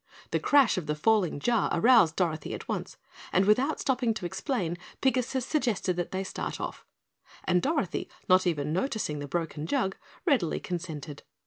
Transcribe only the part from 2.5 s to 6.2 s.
at once, and without stopping to explain, Pigasus suggested that